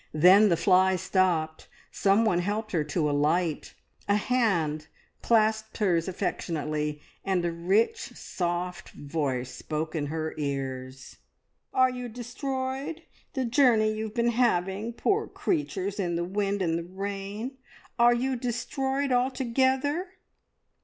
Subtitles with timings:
[0.15, 3.75] Then the fly stopped, someone helped her to alight,
[4.09, 4.87] a hand
[5.21, 11.17] clasped hers affectionately, and a rich, soft voice spoke in her ears.
[11.71, 13.03] "Are you destroyed?
[13.33, 17.59] The journey you've been having, poor creatures, in the wind and the rain!
[17.99, 20.07] Are you destroyed altogether?"